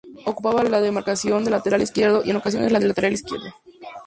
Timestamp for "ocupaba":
0.25-0.63